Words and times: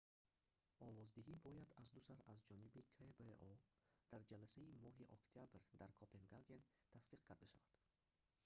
овоздиҳӣ 0.87 1.35
бояд 1.45 1.69
аздусар 1.81 2.19
аз 2.33 2.39
ҷониби 2.49 2.85
кбо 2.89 3.05
дар 4.13 4.21
ҷаласаи 4.31 4.75
моҳи 4.83 5.09
октябр 5.17 5.61
дар 5.81 5.91
копенгаген 6.01 6.61
тасдиқ 6.91 7.21
карда 7.27 7.47
шавад 7.53 7.75